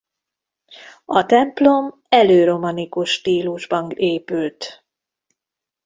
[1.05, 4.85] A templom elő-romanikus stílusban épült.